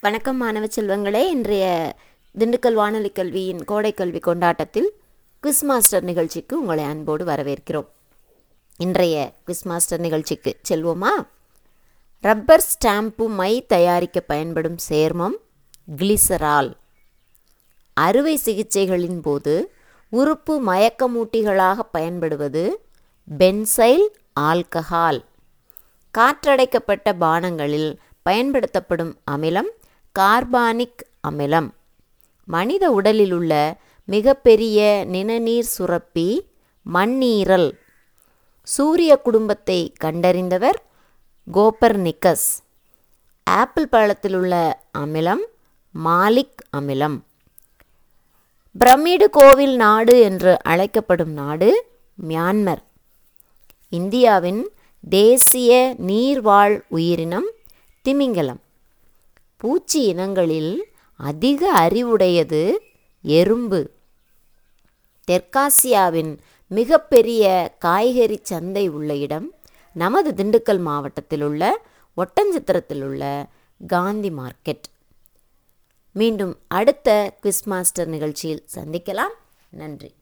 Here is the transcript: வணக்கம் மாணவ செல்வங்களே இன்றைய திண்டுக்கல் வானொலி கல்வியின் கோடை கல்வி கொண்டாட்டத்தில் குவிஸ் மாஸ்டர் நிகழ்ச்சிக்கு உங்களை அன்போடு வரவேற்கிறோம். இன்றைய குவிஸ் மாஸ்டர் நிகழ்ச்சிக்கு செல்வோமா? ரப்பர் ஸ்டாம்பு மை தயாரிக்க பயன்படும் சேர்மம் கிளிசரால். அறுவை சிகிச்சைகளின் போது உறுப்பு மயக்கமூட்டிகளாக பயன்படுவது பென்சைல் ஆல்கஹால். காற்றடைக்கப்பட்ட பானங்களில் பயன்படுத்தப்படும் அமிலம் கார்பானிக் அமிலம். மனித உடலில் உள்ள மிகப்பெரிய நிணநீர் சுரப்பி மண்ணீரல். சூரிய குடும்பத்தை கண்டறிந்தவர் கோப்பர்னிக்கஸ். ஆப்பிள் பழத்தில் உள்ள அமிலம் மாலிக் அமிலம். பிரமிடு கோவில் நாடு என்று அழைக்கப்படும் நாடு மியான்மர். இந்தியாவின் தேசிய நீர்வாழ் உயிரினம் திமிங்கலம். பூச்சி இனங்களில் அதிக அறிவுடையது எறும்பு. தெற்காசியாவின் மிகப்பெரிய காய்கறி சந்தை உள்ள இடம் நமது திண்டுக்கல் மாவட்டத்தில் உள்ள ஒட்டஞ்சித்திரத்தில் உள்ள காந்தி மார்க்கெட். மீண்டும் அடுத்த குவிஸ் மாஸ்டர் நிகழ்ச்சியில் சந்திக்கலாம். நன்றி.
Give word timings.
வணக்கம் 0.00 0.36
மாணவ 0.36 0.66
செல்வங்களே 0.66 1.28
இன்றைய 1.28 1.94
திண்டுக்கல் 2.38 2.72
வானொலி 2.72 3.10
கல்வியின் 3.10 3.64
கோடை 3.64 3.92
கல்வி 3.92 4.18
கொண்டாட்டத்தில் 4.18 5.00
குவிஸ் 5.42 5.62
மாஸ்டர் 5.62 6.02
நிகழ்ச்சிக்கு 6.02 6.60
உங்களை 6.60 6.84
அன்போடு 6.84 7.24
வரவேற்கிறோம். 7.24 7.86
இன்றைய 8.76 9.32
குவிஸ் 9.46 9.64
மாஸ்டர் 9.64 10.00
நிகழ்ச்சிக்கு 10.00 10.56
செல்வோமா? 10.68 11.12
ரப்பர் 12.20 12.64
ஸ்டாம்பு 12.72 13.28
மை 13.28 13.66
தயாரிக்க 13.66 14.20
பயன்படும் 14.20 14.76
சேர்மம் 14.88 15.36
கிளிசரால். 15.96 16.72
அறுவை 17.94 18.40
சிகிச்சைகளின் 18.44 19.22
போது 19.22 19.74
உறுப்பு 20.08 20.62
மயக்கமூட்டிகளாக 20.66 21.78
பயன்படுவது 21.92 22.84
பென்சைல் 23.38 24.06
ஆல்கஹால். 24.40 25.24
காற்றடைக்கப்பட்ட 26.18 27.12
பானங்களில் 27.20 27.96
பயன்படுத்தப்படும் 28.22 29.18
அமிலம் 29.30 29.72
கார்பானிக் 30.18 31.02
அமிலம். 31.28 31.70
மனித 32.44 32.90
உடலில் 32.90 33.32
உள்ள 33.32 33.76
மிகப்பெரிய 34.04 35.06
நிணநீர் 35.08 35.68
சுரப்பி 35.78 36.28
மண்ணீரல். 36.94 37.78
சூரிய 38.62 39.16
குடும்பத்தை 39.16 39.92
கண்டறிந்தவர் 40.04 40.78
கோப்பர்னிக்கஸ். 41.52 42.46
ஆப்பிள் 43.44 43.88
பழத்தில் 43.88 44.34
உள்ள 44.34 44.82
அமிலம் 44.98 45.44
மாலிக் 46.04 46.62
அமிலம். 46.76 47.20
பிரமிடு 48.78 49.30
கோவில் 49.30 49.76
நாடு 49.76 50.20
என்று 50.20 50.62
அழைக்கப்படும் 50.62 51.32
நாடு 51.32 51.86
மியான்மர். 52.28 52.82
இந்தியாவின் 53.88 54.70
தேசிய 55.08 55.94
நீர்வாழ் 56.06 56.80
உயிரினம் 56.88 57.50
திமிங்கலம். 58.02 58.60
பூச்சி 59.56 60.02
இனங்களில் 60.02 60.86
அதிக 61.16 61.72
அறிவுடையது 61.72 62.82
எறும்பு. 63.22 63.90
தெற்காசியாவின் 65.30 66.38
மிகப்பெரிய 66.66 67.74
காய்கறி 67.78 68.38
சந்தை 68.42 68.88
உள்ள 68.88 69.14
இடம் 69.16 69.54
நமது 69.92 70.30
திண்டுக்கல் 70.32 70.80
மாவட்டத்தில் 70.80 71.42
உள்ள 71.42 71.86
ஒட்டஞ்சித்திரத்தில் 72.16 73.02
உள்ள 73.02 73.46
காந்தி 73.86 74.30
மார்க்கெட். 74.30 74.86
மீண்டும் 76.12 76.58
அடுத்த 76.68 77.38
குவிஸ் 77.42 77.64
மாஸ்டர் 77.64 78.08
நிகழ்ச்சியில் 78.08 78.64
சந்திக்கலாம். 78.74 79.34
நன்றி. 79.68 80.14